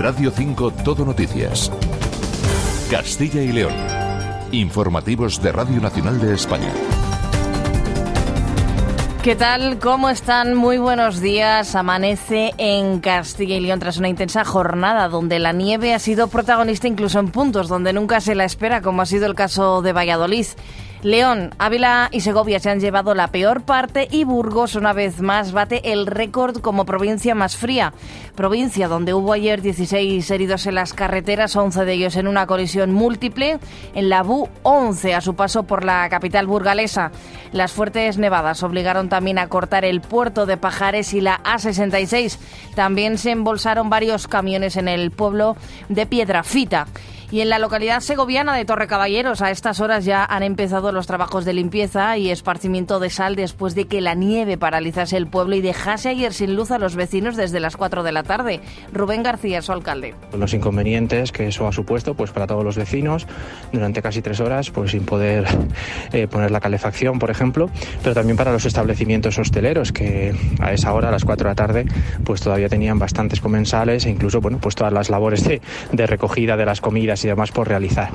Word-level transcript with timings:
Radio 0.00 0.30
5 0.30 0.70
Todo 0.82 1.04
Noticias. 1.04 1.70
Castilla 2.90 3.42
y 3.42 3.52
León. 3.52 3.74
Informativos 4.50 5.42
de 5.42 5.52
Radio 5.52 5.78
Nacional 5.78 6.18
de 6.18 6.32
España. 6.32 6.72
¿Qué 9.22 9.36
tal? 9.36 9.78
¿Cómo 9.78 10.08
están? 10.08 10.54
Muy 10.54 10.78
buenos 10.78 11.20
días. 11.20 11.74
Amanece 11.74 12.54
en 12.56 13.00
Castilla 13.00 13.56
y 13.56 13.60
León 13.60 13.78
tras 13.78 13.98
una 13.98 14.08
intensa 14.08 14.42
jornada 14.46 15.08
donde 15.08 15.38
la 15.38 15.52
nieve 15.52 15.92
ha 15.92 15.98
sido 15.98 16.28
protagonista 16.28 16.88
incluso 16.88 17.18
en 17.18 17.28
puntos 17.28 17.68
donde 17.68 17.92
nunca 17.92 18.22
se 18.22 18.34
la 18.34 18.46
espera, 18.46 18.80
como 18.80 19.02
ha 19.02 19.06
sido 19.06 19.26
el 19.26 19.34
caso 19.34 19.82
de 19.82 19.92
Valladolid. 19.92 20.46
León, 21.02 21.54
Ávila 21.56 22.10
y 22.12 22.20
Segovia 22.20 22.60
se 22.60 22.68
han 22.68 22.78
llevado 22.78 23.14
la 23.14 23.28
peor 23.28 23.62
parte 23.62 24.06
y 24.10 24.24
Burgos 24.24 24.74
una 24.74 24.92
vez 24.92 25.22
más 25.22 25.52
bate 25.52 25.92
el 25.92 26.06
récord 26.06 26.58
como 26.60 26.84
provincia 26.84 27.34
más 27.34 27.56
fría. 27.56 27.94
Provincia 28.34 28.86
donde 28.86 29.14
hubo 29.14 29.32
ayer 29.32 29.62
16 29.62 30.30
heridos 30.30 30.66
en 30.66 30.74
las 30.74 30.92
carreteras, 30.92 31.56
11 31.56 31.86
de 31.86 31.92
ellos 31.94 32.16
en 32.16 32.28
una 32.28 32.46
colisión 32.46 32.92
múltiple, 32.92 33.60
en 33.94 34.10
la 34.10 34.22
BU 34.22 34.50
11 34.62 35.14
a 35.14 35.22
su 35.22 35.34
paso 35.34 35.62
por 35.62 35.84
la 35.84 36.06
capital 36.10 36.46
burgalesa. 36.46 37.12
Las 37.52 37.72
fuertes 37.72 38.18
nevadas 38.18 38.62
obligaron 38.62 39.08
también 39.08 39.38
a 39.38 39.48
cortar 39.48 39.86
el 39.86 40.02
puerto 40.02 40.44
de 40.44 40.58
Pajares 40.58 41.14
y 41.14 41.22
la 41.22 41.42
A66. 41.44 42.36
También 42.74 43.16
se 43.16 43.30
embolsaron 43.30 43.88
varios 43.88 44.28
camiones 44.28 44.76
en 44.76 44.86
el 44.86 45.10
pueblo 45.12 45.56
de 45.88 46.04
Piedrafita. 46.04 46.88
Y 47.32 47.42
en 47.42 47.48
la 47.48 47.60
localidad 47.60 48.00
segoviana 48.00 48.56
de 48.56 48.64
Torre 48.64 48.88
Caballeros, 48.88 49.40
a 49.40 49.52
estas 49.52 49.78
horas 49.78 50.04
ya 50.04 50.24
han 50.24 50.42
empezado 50.42 50.90
los 50.90 51.06
trabajos 51.06 51.44
de 51.44 51.52
limpieza 51.52 52.16
y 52.16 52.28
esparcimiento 52.28 52.98
de 52.98 53.08
sal 53.08 53.36
después 53.36 53.76
de 53.76 53.84
que 53.84 54.00
la 54.00 54.14
nieve 54.14 54.58
paralizase 54.58 55.16
el 55.16 55.28
pueblo 55.28 55.54
y 55.54 55.60
dejase 55.60 56.08
ayer 56.08 56.32
sin 56.32 56.56
luz 56.56 56.72
a 56.72 56.78
los 56.78 56.96
vecinos 56.96 57.36
desde 57.36 57.60
las 57.60 57.76
4 57.76 58.02
de 58.02 58.10
la 58.10 58.24
tarde. 58.24 58.60
Rubén 58.92 59.22
García, 59.22 59.62
su 59.62 59.70
alcalde. 59.70 60.14
Los 60.36 60.54
inconvenientes 60.54 61.30
que 61.30 61.46
eso 61.46 61.68
ha 61.68 61.72
supuesto 61.72 62.14
pues 62.14 62.32
para 62.32 62.48
todos 62.48 62.64
los 62.64 62.76
vecinos 62.76 63.28
durante 63.72 64.02
casi 64.02 64.22
tres 64.22 64.40
horas 64.40 64.72
pues 64.72 64.90
sin 64.90 65.04
poder 65.04 65.44
eh, 66.12 66.26
poner 66.26 66.50
la 66.50 66.58
calefacción, 66.58 67.20
por 67.20 67.30
ejemplo, 67.30 67.70
pero 68.02 68.12
también 68.12 68.36
para 68.36 68.50
los 68.50 68.66
establecimientos 68.66 69.38
hosteleros 69.38 69.92
que 69.92 70.34
a 70.58 70.72
esa 70.72 70.92
hora, 70.92 71.10
a 71.10 71.12
las 71.12 71.24
4 71.24 71.44
de 71.44 71.50
la 71.50 71.54
tarde, 71.54 71.86
pues 72.24 72.40
todavía 72.40 72.68
tenían 72.68 72.98
bastantes 72.98 73.40
comensales 73.40 74.04
e 74.06 74.10
incluso 74.10 74.40
bueno, 74.40 74.58
pues 74.60 74.74
todas 74.74 74.92
las 74.92 75.10
labores 75.10 75.44
de 75.44 76.06
recogida 76.06 76.56
de 76.56 76.66
las 76.66 76.80
comidas 76.80 77.19
y 77.24 77.52
por 77.52 77.68
realizar. 77.68 78.10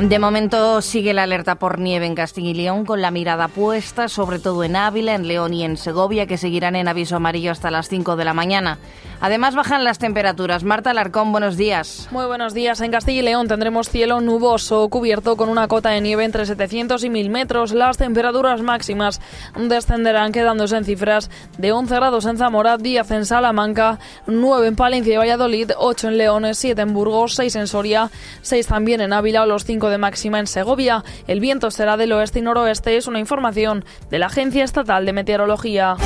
De 0.00 0.20
momento 0.20 0.80
sigue 0.80 1.12
la 1.12 1.24
alerta 1.24 1.56
por 1.56 1.80
nieve 1.80 2.06
en 2.06 2.14
Castilla 2.14 2.50
y 2.50 2.54
León 2.54 2.84
con 2.84 3.02
la 3.02 3.10
mirada 3.10 3.48
puesta 3.48 4.08
sobre 4.08 4.38
todo 4.38 4.62
en 4.62 4.76
Ávila, 4.76 5.16
en 5.16 5.26
León 5.26 5.52
y 5.52 5.64
en 5.64 5.76
Segovia 5.76 6.26
que 6.26 6.38
seguirán 6.38 6.76
en 6.76 6.86
aviso 6.86 7.16
amarillo 7.16 7.50
hasta 7.50 7.72
las 7.72 7.88
5 7.88 8.14
de 8.14 8.24
la 8.24 8.32
mañana. 8.32 8.78
Además 9.20 9.54
bajan 9.56 9.84
las 9.84 9.98
temperaturas. 9.98 10.62
Marta 10.62 10.90
Alarcón, 10.90 11.32
buenos 11.32 11.56
días. 11.56 12.08
Muy 12.12 12.26
buenos 12.26 12.54
días. 12.54 12.80
En 12.80 12.92
Castilla 12.92 13.18
y 13.18 13.22
León 13.22 13.48
tendremos 13.48 13.88
cielo 13.88 14.20
nuboso 14.20 14.88
cubierto 14.88 15.36
con 15.36 15.48
una 15.48 15.66
cota 15.66 15.90
de 15.90 16.00
nieve 16.00 16.24
entre 16.24 16.46
700 16.46 17.02
y 17.02 17.10
1000 17.10 17.30
metros. 17.30 17.72
Las 17.72 17.98
temperaturas 17.98 18.62
máximas 18.62 19.20
descenderán 19.56 20.30
quedándose 20.30 20.76
en 20.76 20.84
cifras 20.84 21.30
de 21.58 21.72
11 21.72 21.94
grados 21.96 22.26
en 22.26 22.38
Zamora, 22.38 22.76
10 22.78 23.10
en 23.10 23.26
Salamanca, 23.26 23.98
9 24.26 24.68
en 24.68 24.76
Palencia 24.76 25.14
y 25.14 25.16
Valladolid, 25.16 25.72
8 25.76 26.08
en 26.08 26.18
León, 26.18 26.46
7 26.52 26.80
en 26.80 26.94
Burgos, 26.94 27.34
6 27.34 27.56
en 27.56 27.66
Soria, 27.66 28.10
6 28.42 28.66
también 28.68 29.00
en 29.00 29.12
Ávila 29.12 29.42
o 29.42 29.46
los 29.46 29.64
5 29.64 29.90
de 29.90 29.98
máxima 29.98 30.38
en 30.38 30.46
Segovia. 30.46 31.02
El 31.26 31.40
viento 31.40 31.70
será 31.72 31.96
del 31.96 32.12
oeste 32.12 32.38
y 32.38 32.42
noroeste. 32.42 32.96
Es 32.96 33.08
una 33.08 33.18
información 33.18 33.84
de 34.10 34.18
la 34.20 34.26
Agencia 34.26 34.62
Estatal 34.62 35.04
de 35.04 35.12
Meteorología. 35.12 35.96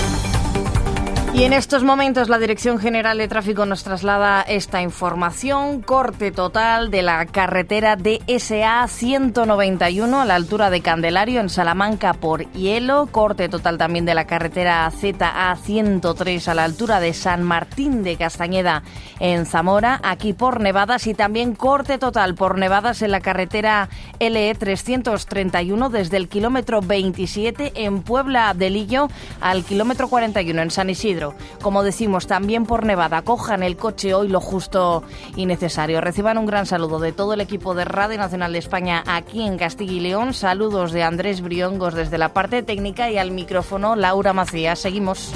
Y 1.35 1.45
en 1.45 1.55
estos 1.55 1.83
momentos 1.83 2.29
la 2.29 2.39
Dirección 2.39 2.79
General 2.79 3.17
de 3.17 3.27
Tráfico 3.27 3.65
nos 3.65 3.83
traslada 3.85 4.43
esta 4.43 4.83
información. 4.83 5.81
Corte 5.81 6.31
total 6.31 6.91
de 6.91 7.01
la 7.01 7.25
carretera 7.25 7.97
DSA 7.97 8.87
191 8.87 10.21
a 10.21 10.27
la 10.27 10.35
altura 10.35 10.69
de 10.69 10.83
Candelario 10.83 11.41
en 11.41 11.49
Salamanca 11.49 12.13
por 12.13 12.53
hielo. 12.53 13.09
Corte 13.11 13.49
total 13.49 13.79
también 13.79 14.05
de 14.05 14.15
la 14.15 14.27
carretera 14.27 14.91
ZA 14.91 15.57
103 15.57 16.49
a 16.49 16.55
la 16.55 16.65
altura 16.65 17.01
de 17.01 17.15
San 17.15 17.43
Martín 17.45 18.03
de 18.03 18.17
Castañeda 18.17 18.83
en 19.19 19.47
Zamora, 19.47 20.01
aquí 20.05 20.35
por 20.35 20.61
nevadas. 20.61 21.07
Y 21.07 21.15
también 21.15 21.55
corte 21.55 21.97
total 21.97 22.35
por 22.35 22.59
nevadas 22.59 23.01
en 23.01 23.11
la 23.11 23.21
carretera 23.21 23.89
LE 24.21 24.55
331 24.55 25.89
desde 25.89 26.19
el 26.19 26.29
kilómetro 26.29 26.83
27 26.83 27.73
en 27.75 28.03
Puebla 28.03 28.53
de 28.53 28.69
Lillo 28.69 29.09
al 29.41 29.65
kilómetro 29.65 30.09
41 30.09 30.61
en 30.61 30.71
San 30.71 30.91
Isidro. 30.91 31.22
Como 31.63 31.83
decimos, 31.83 32.27
también 32.27 32.67
por 32.67 32.85
Nevada, 32.85 33.23
cojan 33.23 33.63
el 33.63 33.77
coche 33.77 34.15
hoy 34.15 34.29
lo 34.29 34.41
justo 34.41 35.03
y 35.37 35.47
necesario. 35.47 36.01
Reciban 36.01 36.39
un 36.39 36.47
gran 36.47 36.67
saludo 36.67 36.99
de 36.99 37.13
todo 37.13 37.35
el 37.35 37.41
equipo 37.41 37.75
de 37.75 37.85
Radio 37.85 38.19
Nacional 38.19 38.53
de 38.53 38.59
España 38.59 39.03
aquí 39.07 39.43
en 39.43 39.59
Castilla 39.59 39.93
y 39.93 40.01
León. 40.01 40.35
Saludos 40.35 40.93
de 40.93 41.03
Andrés 41.03 41.41
Briongos 41.41 41.95
desde 41.95 42.19
la 42.19 42.31
parte 42.31 42.63
técnica 42.63 43.11
y 43.11 43.19
al 43.19 43.31
micrófono 43.31 43.97
Laura 43.97 44.33
Macías. 44.33 44.79
Seguimos. 44.79 45.33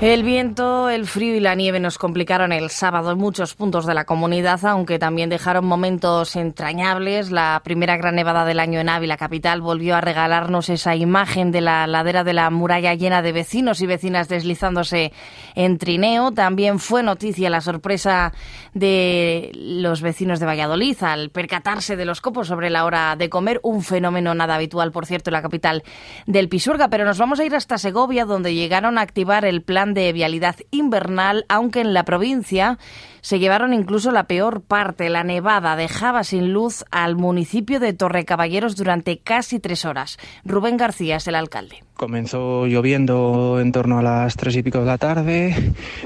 El 0.00 0.22
viento, 0.22 0.88
el 0.90 1.08
frío 1.08 1.34
y 1.34 1.40
la 1.40 1.56
nieve 1.56 1.80
nos 1.80 1.98
complicaron 1.98 2.52
el 2.52 2.70
sábado 2.70 3.10
en 3.10 3.18
muchos 3.18 3.56
puntos 3.56 3.84
de 3.84 3.94
la 3.94 4.04
comunidad, 4.04 4.64
aunque 4.64 5.00
también 5.00 5.28
dejaron 5.28 5.64
momentos 5.64 6.36
entrañables. 6.36 7.32
La 7.32 7.60
primera 7.64 7.96
gran 7.96 8.14
nevada 8.14 8.44
del 8.44 8.60
año 8.60 8.78
en 8.78 8.90
Ávila 8.90 9.16
capital 9.16 9.60
volvió 9.60 9.96
a 9.96 10.00
regalarnos 10.00 10.68
esa 10.68 10.94
imagen 10.94 11.50
de 11.50 11.62
la 11.62 11.88
ladera 11.88 12.22
de 12.22 12.32
la 12.32 12.48
muralla 12.50 12.94
llena 12.94 13.22
de 13.22 13.32
vecinos 13.32 13.80
y 13.80 13.86
vecinas 13.86 14.28
deslizándose 14.28 15.12
en 15.56 15.78
trineo. 15.78 16.30
También 16.30 16.78
fue 16.78 17.02
noticia 17.02 17.50
la 17.50 17.60
sorpresa 17.60 18.32
de 18.74 19.50
los 19.52 20.00
vecinos 20.00 20.38
de 20.38 20.46
Valladolid 20.46 21.02
al 21.02 21.30
percatarse 21.30 21.96
de 21.96 22.04
los 22.04 22.20
copos 22.20 22.46
sobre 22.46 22.70
la 22.70 22.84
hora 22.84 23.16
de 23.16 23.28
comer, 23.28 23.58
un 23.64 23.82
fenómeno 23.82 24.32
nada 24.32 24.54
habitual, 24.54 24.92
por 24.92 25.06
cierto, 25.06 25.30
en 25.30 25.34
la 25.34 25.42
capital 25.42 25.82
del 26.28 26.48
Pisurga. 26.48 26.86
Pero 26.86 27.04
nos 27.04 27.18
vamos 27.18 27.40
a 27.40 27.44
ir 27.44 27.56
hasta 27.56 27.78
Segovia, 27.78 28.26
donde 28.26 28.54
llegaron 28.54 28.96
a 28.96 29.00
activar 29.00 29.44
el 29.44 29.62
plan 29.62 29.87
de 29.94 30.12
vialidad 30.12 30.56
invernal, 30.70 31.44
aunque 31.48 31.80
en 31.80 31.94
la 31.94 32.04
provincia 32.04 32.78
se 33.20 33.38
llevaron 33.38 33.74
incluso 33.74 34.10
la 34.10 34.24
peor 34.24 34.62
parte. 34.62 35.08
La 35.08 35.24
nevada 35.24 35.76
dejaba 35.76 36.24
sin 36.24 36.52
luz 36.52 36.84
al 36.90 37.16
municipio 37.16 37.80
de 37.80 37.92
Torrecaballeros 37.92 38.76
durante 38.76 39.18
casi 39.18 39.60
tres 39.60 39.84
horas. 39.84 40.18
Rubén 40.44 40.76
García 40.76 41.16
es 41.16 41.26
el 41.28 41.34
alcalde. 41.34 41.84
Comenzó 41.94 42.66
lloviendo 42.66 43.60
en 43.60 43.72
torno 43.72 43.98
a 43.98 44.02
las 44.02 44.36
tres 44.36 44.56
y 44.56 44.62
pico 44.62 44.78
de 44.78 44.86
la 44.86 44.98
tarde, 44.98 45.54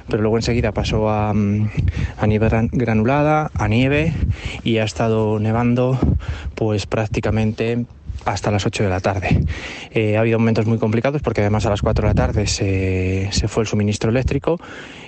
pero 0.09 0.23
luego 0.23 0.39
enseguida 0.39 0.73
pasó 0.73 1.11
a, 1.11 1.31
a 1.31 2.27
nieve 2.27 2.49
granulada, 2.73 3.51
a 3.55 3.69
nieve 3.69 4.13
y 4.65 4.79
ha 4.79 4.85
estado 4.85 5.39
nevando 5.39 5.99
pues 6.55 6.87
prácticamente 6.87 7.85
hasta 8.25 8.51
las 8.51 8.67
8 8.67 8.85
de 8.85 8.89
la 8.89 9.01
tarde. 9.01 9.45
Eh, 9.91 10.17
ha 10.17 10.21
habido 10.21 10.39
momentos 10.39 10.67
muy 10.67 10.79
complicados 10.79 11.23
porque 11.23 11.41
además 11.41 11.67
a 11.67 11.71
las 11.71 11.83
4 11.83 12.03
de 12.03 12.09
la 12.09 12.15
tarde 12.15 12.47
se, 12.47 13.29
se, 13.33 13.49
fue 13.49 13.63
el 13.63 13.69
suministro 13.69 14.11
eléctrico 14.11 14.61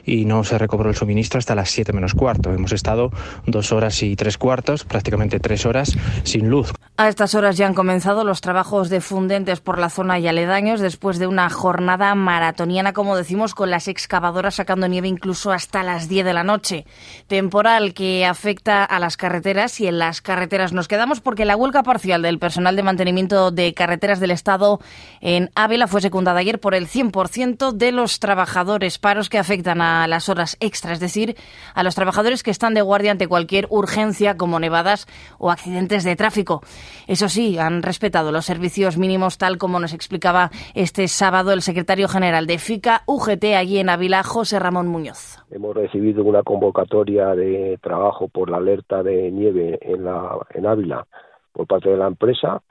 y 0.05 0.25
no 0.25 0.45
se 0.45 0.59
recobró 0.59 0.91
el 0.91 0.97
suministro 0.97 1.39
hasta 1.39 1.55
las 1.55 1.71
7 1.71 1.93
menos 1.93 2.15
cuarto. 2.15 2.53
Hemos 2.53 2.73
estado 2.73 3.11
dos 3.47 3.73
horas 3.73 4.03
y 4.03 4.17
tres 4.17 4.39
cuartos, 4.39 4.85
prácticamente 4.85 5.41
tres 5.41 5.67
horas 5.67 5.97
sin 6.25 6.49
luz. 6.49 6.73
A 6.97 7.09
estas 7.09 7.35
horas 7.35 7.57
ya 7.57 7.67
han 7.67 7.75
comenzado 7.75 8.23
los 8.23 8.41
trabajos 8.41 8.89
de 8.89 9.01
fundentes 9.01 9.59
por 9.59 9.81
la 9.81 9.91
zona 9.91 10.21
y 10.21 10.29
aledaños 10.29 10.79
después 10.79 11.19
de 11.19 11.27
una 11.27 11.51
jornada 11.51 12.15
maratoniana, 12.15 12.93
como 12.93 13.17
decimos, 13.17 13.53
con 13.53 13.69
las 13.69 13.89
excavadoras 13.89 14.55
sacando 14.55 14.87
nieve 14.87 15.09
incluso 15.09 15.51
hasta 15.51 15.83
las 15.83 16.09
10 16.09 16.25
de 16.25 16.33
la 16.33 16.45
noche. 16.45 16.87
Temporal 17.27 17.95
que 17.95 18.25
afecta 18.25 18.85
a 18.85 19.01
las 19.01 19.17
carreteras 19.17 19.81
y 19.81 19.89
en 19.89 19.99
las 19.99 20.23
carreteras 20.23 20.73
nos 20.73 20.87
quedamos 20.87 21.21
porque 21.21 21.45
la 21.45 21.57
huelga 21.57 21.83
parcial 21.83 22.23
del 22.23 22.39
personal 22.39 22.77
de 22.77 22.85
mantenimiento 22.85 23.51
de 23.51 23.75
carreteras 23.75 24.21
del 24.21 24.31
Estado 24.31 24.79
en 25.21 25.51
Ávila 25.57 25.89
fue 25.89 26.01
secundada 26.01 26.39
ayer 26.39 26.61
por 26.61 26.77
el 26.77 26.87
100% 26.87 27.73
de 27.73 27.91
los 27.91 28.21
trabajadores, 28.21 28.99
paros 28.99 29.29
que 29.29 29.39
afectan 29.39 29.81
a 29.81 30.07
las 30.07 30.29
horas 30.29 30.57
extra, 30.61 30.93
es 30.93 31.01
decir, 31.01 31.37
a 31.75 31.83
los 31.83 31.97
trabajadores 31.97 32.45
que 32.45 32.53
están 32.53 32.73
de 32.73 32.83
guardia 32.83 33.11
ante 33.11 33.27
cualquier 33.27 33.67
urgencia 33.71 34.37
como 34.37 34.61
nevadas 34.61 35.09
o 35.39 35.51
accidentes 35.51 36.05
de 36.05 36.15
tráfico. 36.15 36.63
Eso 37.07 37.29
sí, 37.29 37.59
han 37.59 37.83
respetado 37.83 38.33
los 38.33 38.45
servicios 38.45 38.99
mínimos 38.99 39.39
tal 39.39 39.59
como 39.59 39.81
nos 39.81 39.93
explicaba 39.93 40.51
este 40.75 41.09
sábado 41.09 41.53
el 41.53 41.63
secretario 41.63 42.09
general 42.09 42.47
de 42.47 42.59
FICA 42.59 43.03
UGT 43.07 43.45
allí 43.57 43.79
en 43.79 43.91
Ávila, 43.91 44.23
José 44.23 44.59
Ramón 44.59 44.89
Muñoz. 44.89 45.39
Hemos 45.51 45.75
recibido 45.75 46.25
una 46.25 46.43
convocatoria 46.43 47.35
de 47.35 47.79
trabajo 47.83 48.29
por 48.29 48.51
la 48.51 48.59
alerta 48.59 49.03
de 49.03 49.31
nieve 49.31 49.79
en, 49.83 50.05
la, 50.05 50.39
en 50.51 50.67
Ávila 50.67 51.07
por 51.53 51.67
parte 51.67 51.91
de 51.91 51.97
la 51.97 52.07
empresa. 52.07 52.63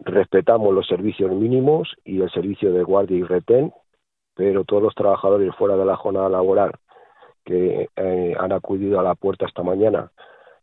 Respetamos 0.00 0.74
los 0.74 0.86
servicios 0.86 1.30
mínimos 1.30 1.88
y 2.04 2.20
el 2.20 2.30
servicio 2.30 2.72
de 2.72 2.82
guardia 2.82 3.16
y 3.16 3.22
retén, 3.22 3.72
pero 4.34 4.64
todos 4.64 4.82
los 4.82 4.94
trabajadores 4.94 5.54
fuera 5.56 5.76
de 5.76 5.84
la 5.84 5.96
jornada 5.96 6.28
laboral 6.28 6.72
que 7.44 7.88
eh, 7.96 8.34
han 8.38 8.52
acudido 8.52 9.00
a 9.00 9.02
la 9.02 9.14
puerta 9.14 9.46
esta 9.46 9.62
mañana 9.62 10.10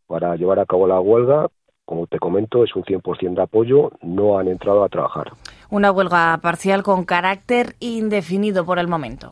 para 0.08 0.36
llevar 0.36 0.60
a 0.60 0.66
cabo 0.66 0.88
la 0.88 1.00
huelga 1.00 1.48
como 1.90 2.06
te 2.06 2.20
comento, 2.20 2.64
es 2.64 2.76
un 2.76 2.84
100% 2.84 3.34
de 3.34 3.42
apoyo, 3.42 3.92
no 4.04 4.38
han 4.38 4.48
entrado 4.48 4.84
a 4.84 4.90
trabajar. 4.90 5.32
Una 5.72 5.92
huelga 5.92 6.38
parcial 6.40 6.84
con 6.84 7.04
carácter 7.04 7.76
indefinido 7.80 8.64
por 8.64 8.78
el 8.78 8.88
momento. 8.88 9.32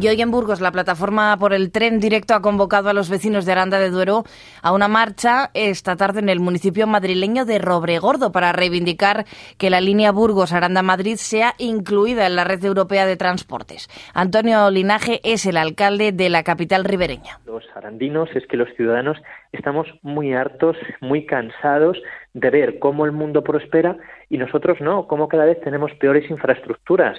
Y 0.00 0.08
hoy 0.08 0.22
en 0.22 0.30
Burgos, 0.30 0.62
la 0.62 0.72
plataforma 0.72 1.36
por 1.36 1.52
el 1.52 1.70
tren 1.70 2.00
directo 2.00 2.32
ha 2.32 2.40
convocado 2.40 2.88
a 2.88 2.94
los 2.94 3.10
vecinos 3.10 3.44
de 3.44 3.52
Aranda 3.52 3.78
de 3.78 3.90
Duero 3.90 4.24
a 4.62 4.72
una 4.72 4.88
marcha 4.88 5.50
esta 5.52 5.94
tarde 5.94 6.20
en 6.20 6.30
el 6.30 6.40
municipio 6.40 6.86
madrileño 6.86 7.44
de 7.44 7.58
Robregordo 7.58 8.32
para 8.32 8.52
reivindicar 8.52 9.26
que 9.58 9.68
la 9.68 9.82
línea 9.82 10.10
Burgos-Aranda-Madrid 10.10 11.16
sea 11.16 11.52
incluida 11.58 12.26
en 12.26 12.34
la 12.34 12.44
red 12.44 12.64
europea 12.64 13.04
de 13.04 13.18
transportes. 13.18 13.88
Antonio 14.14 14.70
Linaje 14.70 15.20
es 15.22 15.44
el 15.44 15.58
alcalde 15.58 16.12
de 16.12 16.30
la 16.30 16.44
capital 16.44 16.84
ribereña. 16.84 17.38
Los 17.44 17.64
arandinos 17.76 18.30
es 18.34 18.46
que 18.46 18.56
los 18.56 18.70
ciudadanos 18.76 19.18
estamos 19.52 19.86
muy 20.00 20.32
hartos, 20.32 20.78
muy 21.02 21.26
cansados 21.26 21.98
de 22.32 22.48
ver 22.48 22.78
cómo 22.78 23.04
el 23.04 23.12
mundo 23.12 23.44
prospera 23.44 23.98
y 24.30 24.38
nosotros 24.38 24.80
no, 24.80 25.06
cómo 25.06 25.28
cada 25.28 25.44
vez 25.44 25.60
tenemos 25.60 25.92
peores 26.00 26.30
infraestructuras 26.30 27.18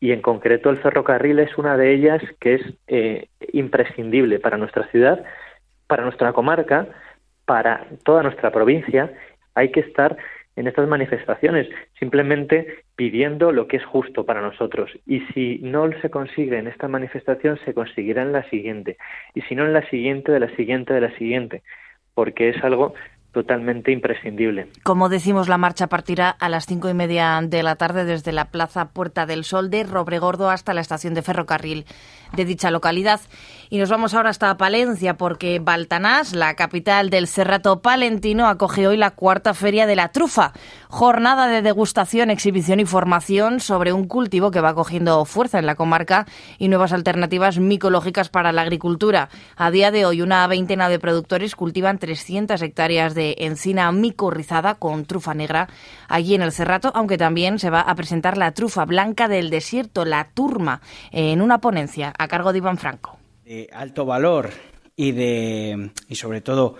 y 0.00 0.12
en 0.12 0.22
concreto 0.22 0.70
el 0.70 0.78
ferrocarril 0.78 1.38
es 1.40 1.56
una 1.58 1.76
de 1.76 1.92
ellas 1.92 2.22
que 2.40 2.54
es 2.54 2.62
eh, 2.86 3.28
imprescindible 3.52 4.38
para 4.38 4.56
nuestra 4.56 4.86
ciudad, 4.88 5.24
para 5.86 6.04
nuestra 6.04 6.32
comarca, 6.32 6.86
para 7.44 7.86
toda 8.04 8.22
nuestra 8.22 8.50
provincia. 8.50 9.12
Hay 9.54 9.72
que 9.72 9.80
estar 9.80 10.16
en 10.54 10.66
estas 10.66 10.88
manifestaciones, 10.88 11.68
simplemente 11.98 12.84
pidiendo 12.96 13.52
lo 13.52 13.68
que 13.68 13.76
es 13.76 13.84
justo 13.84 14.24
para 14.24 14.40
nosotros. 14.40 14.90
Y 15.06 15.20
si 15.32 15.60
no 15.62 15.88
se 16.00 16.10
consigue 16.10 16.58
en 16.58 16.66
esta 16.66 16.88
manifestación, 16.88 17.58
se 17.64 17.74
conseguirá 17.74 18.22
en 18.22 18.32
la 18.32 18.48
siguiente. 18.50 18.96
Y 19.34 19.42
si 19.42 19.54
no 19.54 19.64
en 19.64 19.72
la 19.72 19.88
siguiente, 19.88 20.32
de 20.32 20.40
la 20.40 20.54
siguiente, 20.56 20.94
de 20.94 21.00
la 21.00 21.16
siguiente. 21.16 21.62
Porque 22.14 22.48
es 22.48 22.64
algo 22.64 22.94
totalmente 23.32 23.92
imprescindible. 23.92 24.68
Como 24.82 25.08
decimos, 25.08 25.48
la 25.48 25.58
marcha 25.58 25.88
partirá 25.88 26.30
a 26.30 26.48
las 26.48 26.66
cinco 26.66 26.88
y 26.88 26.94
media 26.94 27.40
de 27.42 27.62
la 27.62 27.76
tarde 27.76 28.04
desde 28.04 28.32
la 28.32 28.46
Plaza 28.46 28.88
Puerta 28.88 29.26
del 29.26 29.44
Sol 29.44 29.70
de 29.70 29.84
Robregordo 29.84 30.50
hasta 30.50 30.72
la 30.74 30.80
estación 30.80 31.14
de 31.14 31.22
ferrocarril 31.22 31.84
de 32.32 32.44
dicha 32.44 32.70
localidad. 32.70 33.20
Y 33.70 33.78
nos 33.78 33.90
vamos 33.90 34.14
ahora 34.14 34.30
hasta 34.30 34.56
Palencia 34.56 35.14
porque 35.14 35.58
Baltanás, 35.58 36.34
la 36.34 36.54
capital 36.54 37.10
del 37.10 37.28
Cerrato 37.28 37.80
palentino, 37.82 38.46
acoge 38.46 38.86
hoy 38.86 38.96
la 38.96 39.10
cuarta 39.10 39.52
feria 39.52 39.86
de 39.86 39.96
la 39.96 40.08
trufa, 40.08 40.52
jornada 40.88 41.48
de 41.48 41.62
degustación, 41.62 42.30
exhibición 42.30 42.80
y 42.80 42.86
formación 42.86 43.60
sobre 43.60 43.92
un 43.92 44.06
cultivo 44.06 44.50
que 44.50 44.60
va 44.60 44.74
cogiendo 44.74 45.24
fuerza 45.26 45.58
en 45.58 45.66
la 45.66 45.74
comarca 45.74 46.26
y 46.58 46.68
nuevas 46.68 46.92
alternativas 46.92 47.58
micológicas 47.58 48.30
para 48.30 48.52
la 48.52 48.62
agricultura. 48.62 49.28
A 49.56 49.70
día 49.70 49.90
de 49.90 50.06
hoy, 50.06 50.22
una 50.22 50.46
veintena 50.46 50.88
de 50.88 50.98
productores 50.98 51.54
cultivan 51.54 51.98
300 51.98 52.60
hectáreas 52.62 53.14
de 53.14 53.17
encina 53.38 53.90
micorrizada 53.92 54.74
con 54.74 55.04
trufa 55.04 55.34
negra 55.34 55.68
allí 56.08 56.34
en 56.34 56.42
el 56.42 56.52
Cerrato, 56.52 56.90
aunque 56.94 57.18
también 57.18 57.58
se 57.58 57.70
va 57.70 57.80
a 57.80 57.94
presentar 57.94 58.36
la 58.36 58.52
trufa 58.52 58.84
blanca 58.84 59.28
del 59.28 59.50
desierto, 59.50 60.04
la 60.04 60.28
turma, 60.34 60.80
en 61.12 61.42
una 61.42 61.60
ponencia 61.60 62.12
a 62.18 62.28
cargo 62.28 62.52
de 62.52 62.58
Iván 62.58 62.78
Franco. 62.78 63.18
De 63.44 63.68
alto 63.72 64.04
valor 64.04 64.50
y 64.96 65.12
de 65.12 65.90
y 66.08 66.14
sobre 66.16 66.40
todo 66.40 66.76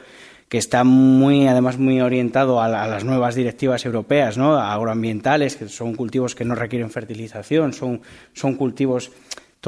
que 0.49 0.59
está 0.59 0.83
muy 0.83 1.47
además 1.47 1.79
muy 1.79 2.01
orientado 2.01 2.61
a, 2.61 2.69
las 2.69 3.05
nuevas 3.05 3.35
directivas 3.35 3.85
europeas, 3.85 4.39
¿no? 4.39 4.57
agroambientales, 4.57 5.57
que 5.57 5.69
son 5.69 5.95
cultivos 5.95 6.35
que 6.35 6.45
no 6.45 6.55
requieren 6.55 6.91
fertilización, 6.91 7.73
son 7.73 8.01
son 8.33 8.55
cultivos 8.55 9.13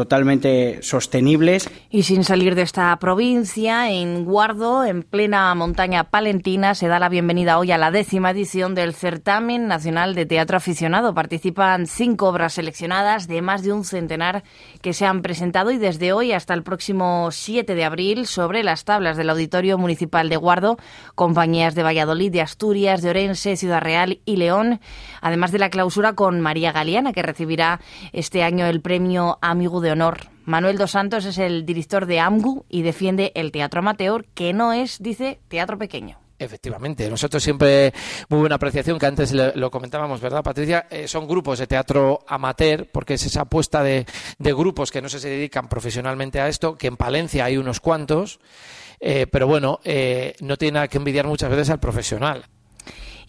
totalmente 0.00 0.78
sostenibles. 0.80 1.68
Y 1.90 2.04
sin 2.04 2.24
salir 2.24 2.54
de 2.54 2.62
esta 2.62 2.98
provincia, 2.98 3.90
en 3.90 4.24
Guardo, 4.24 4.82
en 4.82 5.02
plena 5.02 5.54
montaña 5.54 6.04
palentina, 6.04 6.74
se 6.74 6.88
da 6.88 6.98
la 6.98 7.10
bienvenida 7.10 7.58
hoy 7.58 7.70
a 7.70 7.76
la 7.76 7.90
décima 7.90 8.30
edición 8.30 8.74
del 8.74 8.94
Certamen 8.94 9.68
Nacional 9.68 10.14
de 10.14 10.24
Teatro 10.24 10.56
Aficionado. 10.56 11.12
Participan 11.12 11.86
cinco 11.86 12.28
obras 12.28 12.54
seleccionadas 12.54 13.28
de 13.28 13.42
más 13.42 13.62
de 13.62 13.74
un 13.74 13.84
centenar 13.84 14.42
que 14.80 14.94
se 14.94 15.04
han 15.04 15.20
presentado 15.20 15.70
y 15.70 15.76
desde 15.76 16.14
hoy 16.14 16.32
hasta 16.32 16.54
el 16.54 16.62
próximo 16.62 17.28
7 17.30 17.74
de 17.74 17.84
abril 17.84 18.26
sobre 18.26 18.62
las 18.62 18.86
tablas 18.86 19.18
del 19.18 19.28
Auditorio 19.28 19.76
Municipal 19.76 20.30
de 20.30 20.36
Guardo, 20.38 20.78
compañías 21.14 21.74
de 21.74 21.82
Valladolid, 21.82 22.32
de 22.32 22.40
Asturias, 22.40 23.02
de 23.02 23.10
Orense, 23.10 23.54
Ciudad 23.56 23.82
Real 23.82 24.20
y 24.24 24.36
León, 24.36 24.80
además 25.20 25.52
de 25.52 25.58
la 25.58 25.68
clausura 25.68 26.14
con 26.14 26.40
María 26.40 26.72
Galeana, 26.72 27.12
que 27.12 27.20
recibirá 27.20 27.82
este 28.14 28.42
año 28.42 28.64
el 28.64 28.80
premio 28.80 29.36
Amigo 29.42 29.82
de 29.82 29.89
honor. 29.90 30.28
Manuel 30.44 30.78
Dos 30.78 30.92
Santos 30.92 31.24
es 31.24 31.38
el 31.38 31.64
director 31.64 32.06
de 32.06 32.20
AMGU 32.20 32.64
y 32.68 32.82
defiende 32.82 33.32
el 33.34 33.52
teatro 33.52 33.80
amateur, 33.80 34.24
que 34.34 34.52
no 34.52 34.72
es, 34.72 35.02
dice, 35.02 35.40
teatro 35.48 35.78
pequeño. 35.78 36.18
Efectivamente, 36.40 37.08
nosotros 37.10 37.42
siempre, 37.42 37.92
muy 38.30 38.40
buena 38.40 38.54
apreciación, 38.54 38.98
que 38.98 39.04
antes 39.04 39.30
lo, 39.32 39.70
comentábamos, 39.70 40.22
¿verdad, 40.22 40.42
Patricia? 40.42 40.86
Eh, 40.90 41.06
son 41.06 41.28
grupos 41.28 41.58
de 41.58 41.66
teatro 41.66 42.20
amateur, 42.26 42.88
porque 42.90 43.14
es 43.14 43.26
esa 43.26 43.42
apuesta 43.42 43.82
de, 43.82 44.06
grupos 44.38 44.90
que 44.90 45.02
no 45.02 45.10
se 45.10 45.20
dedican 45.28 45.68
profesionalmente 45.68 46.40
a 46.40 46.48
esto, 46.48 46.76
que 46.76 46.86
en 46.86 46.96
Palencia 46.96 47.44
hay 47.44 47.58
unos 47.58 47.80
cuantos, 47.80 48.40
eh, 49.00 49.26
pero 49.30 49.46
bueno, 49.46 49.80
eh, 49.84 50.34
no 50.40 50.56
tiene 50.56 50.76
nada 50.76 50.88
que 50.88 50.96
envidiar 50.96 51.26
muchas 51.26 51.50
veces 51.50 51.68
al 51.68 51.78
profesional. 51.78 52.46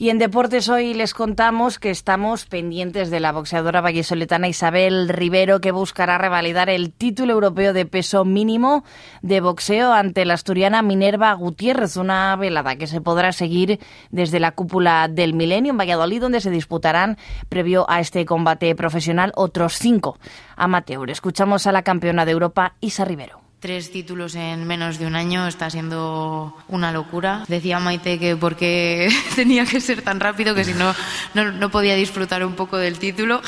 Y 0.01 0.09
en 0.09 0.17
deportes 0.17 0.67
hoy 0.67 0.95
les 0.95 1.13
contamos 1.13 1.77
que 1.77 1.91
estamos 1.91 2.47
pendientes 2.47 3.11
de 3.11 3.19
la 3.19 3.31
boxeadora 3.31 3.81
vallesoletana 3.81 4.47
Isabel 4.47 5.07
Rivero, 5.07 5.61
que 5.61 5.71
buscará 5.71 6.17
revalidar 6.17 6.71
el 6.71 6.91
título 6.91 7.33
europeo 7.33 7.71
de 7.71 7.85
peso 7.85 8.25
mínimo 8.25 8.83
de 9.21 9.41
boxeo 9.41 9.93
ante 9.93 10.25
la 10.25 10.33
asturiana 10.33 10.81
Minerva 10.81 11.31
Gutiérrez, 11.33 11.97
una 11.97 12.35
velada 12.35 12.77
que 12.77 12.87
se 12.87 12.99
podrá 12.99 13.31
seguir 13.31 13.79
desde 14.09 14.39
la 14.39 14.53
cúpula 14.53 15.07
del 15.07 15.35
Milenio 15.35 15.69
en 15.69 15.77
Valladolid, 15.77 16.19
donde 16.19 16.41
se 16.41 16.49
disputarán, 16.49 17.19
previo 17.47 17.87
a 17.87 17.99
este 17.99 18.25
combate 18.25 18.73
profesional, 18.73 19.31
otros 19.35 19.77
cinco 19.77 20.17
amateur. 20.55 21.11
Escuchamos 21.11 21.67
a 21.67 21.71
la 21.71 21.83
campeona 21.83 22.25
de 22.25 22.31
Europa, 22.31 22.73
Isa 22.81 23.05
Rivero 23.05 23.40
tres 23.61 23.91
títulos 23.91 24.33
en 24.33 24.65
menos 24.65 24.97
de 24.97 25.05
un 25.05 25.15
año 25.15 25.47
está 25.47 25.69
siendo 25.69 26.57
una 26.67 26.91
locura. 26.91 27.45
Decía 27.47 27.79
Maite 27.79 28.19
que 28.19 28.35
porque 28.35 29.07
tenía 29.35 29.65
que 29.65 29.79
ser 29.79 30.01
tan 30.01 30.19
rápido 30.19 30.55
que 30.55 30.65
si 30.65 30.73
no, 30.73 30.93
no, 31.35 31.69
podía 31.69 31.95
disfrutar 31.95 32.43
un 32.43 32.55
poco 32.55 32.77
del 32.77 32.97
título. 32.97 33.39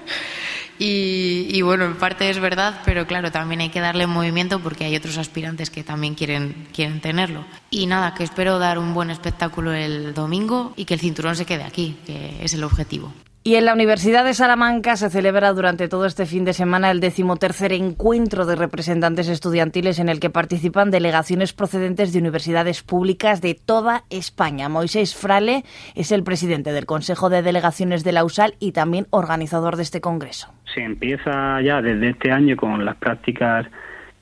y, 0.78 1.48
y, 1.48 1.62
bueno, 1.62 1.86
en 1.86 1.96
parte 1.96 2.28
es 2.28 2.38
verdad, 2.38 2.82
pero 2.84 3.06
claro, 3.06 3.32
también 3.32 3.62
hay 3.62 3.70
que 3.70 3.80
darle 3.80 4.06
movimiento 4.06 4.60
porque 4.60 4.84
hay 4.84 4.94
otros 4.96 5.16
aspirantes 5.16 5.70
que 5.70 5.82
también 5.82 6.14
quieren, 6.14 6.68
quieren 6.74 7.00
tenerlo. 7.00 7.46
Y 7.70 7.86
nada, 7.86 8.12
que 8.12 8.24
espero 8.24 8.58
dar 8.58 8.78
un 8.78 8.92
buen 8.92 9.08
espectáculo 9.08 9.72
el 9.72 10.12
domingo 10.12 10.74
y 10.76 10.84
que 10.84 10.94
el 10.94 11.00
cinturón 11.00 11.36
se 11.36 11.46
quede 11.46 11.64
aquí, 11.64 11.96
que 12.04 12.36
es 12.44 12.52
el 12.52 12.64
objetivo. 12.64 13.14
Y 13.44 13.56
en 13.56 13.64
la 13.64 13.74
Universidad 13.74 14.24
de 14.24 14.34
Salamanca 14.34 14.94
se 14.94 15.10
celebra 15.10 15.52
durante 15.52 15.88
todo 15.88 16.06
este 16.06 16.26
fin 16.26 16.44
de 16.44 16.52
semana 16.52 16.92
el 16.92 17.00
decimotercer 17.00 17.72
encuentro 17.72 18.46
de 18.46 18.54
representantes 18.54 19.26
estudiantiles 19.28 19.98
en 19.98 20.08
el 20.08 20.20
que 20.20 20.30
participan 20.30 20.92
delegaciones 20.92 21.52
procedentes 21.52 22.12
de 22.12 22.20
universidades 22.20 22.84
públicas 22.84 23.40
de 23.40 23.54
toda 23.54 24.04
España. 24.10 24.68
Moisés 24.68 25.16
Frale 25.16 25.64
es 25.96 26.12
el 26.12 26.22
presidente 26.22 26.70
del 26.70 26.86
Consejo 26.86 27.30
de 27.30 27.42
Delegaciones 27.42 28.04
de 28.04 28.12
la 28.12 28.24
USAL 28.24 28.54
y 28.60 28.70
también 28.70 29.08
organizador 29.10 29.74
de 29.74 29.82
este 29.82 30.00
congreso. 30.00 30.54
Se 30.72 30.84
empieza 30.84 31.60
ya 31.62 31.82
desde 31.82 32.10
este 32.10 32.30
año 32.30 32.56
con 32.56 32.84
las 32.84 32.94
prácticas 32.94 33.66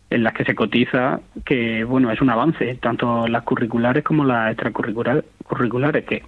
en 0.09 0.25
las 0.25 0.33
que 0.33 0.45
se 0.45 0.55
cotiza, 0.55 1.21
que 1.45 1.85
bueno, 1.85 2.11
es 2.11 2.23
un 2.23 2.31
avance, 2.31 2.79
tanto 2.81 3.29
las 3.29 3.43
curriculares 3.43 4.03
como 4.03 4.25
las 4.25 4.51
extracurriculares, 4.51 6.05
que 6.07 6.23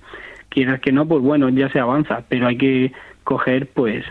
quieras 0.52 0.80
que 0.80 0.92
no, 0.92 1.06
pues 1.06 1.22
bueno, 1.22 1.48
ya 1.48 1.70
se 1.70 1.80
avanza, 1.80 2.24
pero 2.28 2.46
hay 2.46 2.56
que 2.56 2.92
coger 3.24 3.68
pues 3.68 4.04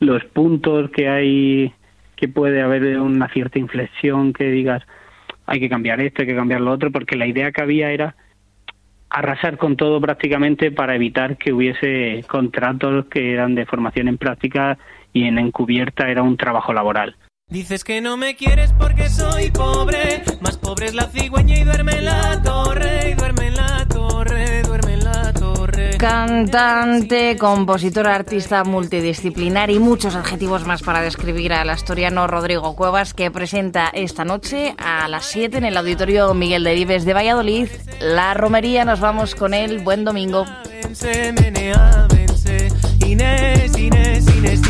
los 0.00 0.24
puntos 0.24 0.90
que 0.90 1.08
hay, 1.08 1.72
que 2.16 2.28
puede 2.28 2.62
haber 2.62 2.98
una 2.98 3.28
cierta 3.28 3.58
inflexión, 3.58 4.32
que 4.32 4.50
digas, 4.50 4.82
hay 5.46 5.60
que 5.60 5.68
cambiar 5.68 6.00
esto, 6.00 6.22
hay 6.22 6.28
que 6.28 6.36
cambiar 6.36 6.60
lo 6.60 6.72
otro, 6.72 6.90
porque 6.90 7.16
la 7.16 7.26
idea 7.26 7.52
que 7.52 7.62
había 7.62 7.90
era 7.90 8.16
arrasar 9.08 9.56
con 9.56 9.76
todo 9.76 10.00
prácticamente 10.00 10.70
para 10.70 10.94
evitar 10.94 11.38
que 11.38 11.52
hubiese 11.52 12.24
contratos 12.28 13.06
que 13.06 13.32
eran 13.32 13.54
de 13.54 13.64
formación 13.64 14.08
en 14.08 14.18
práctica 14.18 14.78
y 15.12 15.24
en 15.24 15.38
encubierta 15.38 16.10
era 16.10 16.22
un 16.22 16.36
trabajo 16.36 16.72
laboral. 16.72 17.16
Dices 17.48 17.84
que 17.84 18.00
no 18.00 18.16
me 18.16 18.34
quieres 18.34 18.72
porque 18.72 19.08
soy 19.08 19.52
pobre, 19.52 20.24
más 20.40 20.58
pobre 20.58 20.86
es 20.86 20.94
la 20.94 21.04
cigüeña 21.04 21.56
y 21.56 21.64
duerme 21.64 22.02
la 22.02 22.42
Cantante, 26.08 27.36
compositor, 27.36 28.06
artista 28.06 28.62
multidisciplinar 28.62 29.70
y 29.70 29.80
muchos 29.80 30.14
adjetivos 30.14 30.64
más 30.64 30.80
para 30.80 31.00
describir 31.00 31.52
al 31.52 31.68
asturiano 31.68 32.28
Rodrigo 32.28 32.76
Cuevas 32.76 33.12
que 33.12 33.28
presenta 33.32 33.88
esta 33.88 34.24
noche 34.24 34.76
a 34.78 35.08
las 35.08 35.26
7 35.26 35.58
en 35.58 35.64
el 35.64 35.76
Auditorio 35.76 36.32
Miguel 36.32 36.62
de 36.62 36.74
Vives 36.74 37.04
de 37.06 37.12
Valladolid. 37.12 37.66
La 38.00 38.34
romería, 38.34 38.84
nos 38.84 39.00
vamos 39.00 39.34
con 39.34 39.52
él. 39.52 39.80
Buen 39.80 40.04
domingo. 40.04 40.46
Inés, 43.04 43.76
Inés, 43.76 44.26
Inés, 44.28 44.60